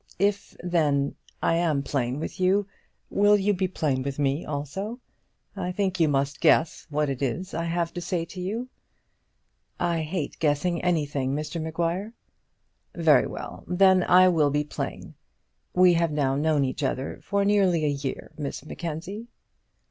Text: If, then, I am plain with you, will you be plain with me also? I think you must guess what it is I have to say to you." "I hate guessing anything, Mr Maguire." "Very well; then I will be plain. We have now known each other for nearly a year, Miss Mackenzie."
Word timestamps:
If, 0.17 0.57
then, 0.63 1.13
I 1.43 1.57
am 1.57 1.83
plain 1.83 2.19
with 2.19 2.39
you, 2.39 2.65
will 3.11 3.37
you 3.37 3.53
be 3.53 3.67
plain 3.67 4.01
with 4.01 4.17
me 4.17 4.43
also? 4.43 4.99
I 5.55 5.71
think 5.71 5.99
you 5.99 6.07
must 6.07 6.41
guess 6.41 6.87
what 6.89 7.07
it 7.07 7.21
is 7.21 7.53
I 7.53 7.65
have 7.65 7.93
to 7.93 8.01
say 8.01 8.25
to 8.25 8.41
you." 8.41 8.67
"I 9.79 10.01
hate 10.01 10.39
guessing 10.39 10.81
anything, 10.81 11.35
Mr 11.35 11.61
Maguire." 11.61 12.13
"Very 12.95 13.27
well; 13.27 13.63
then 13.67 14.01
I 14.01 14.27
will 14.27 14.49
be 14.49 14.63
plain. 14.63 15.13
We 15.75 15.93
have 15.93 16.11
now 16.11 16.35
known 16.35 16.65
each 16.65 16.81
other 16.81 17.19
for 17.21 17.45
nearly 17.45 17.85
a 17.85 17.87
year, 17.87 18.31
Miss 18.39 18.65
Mackenzie." 18.65 19.27